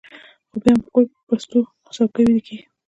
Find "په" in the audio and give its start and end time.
0.83-0.89, 1.19-1.23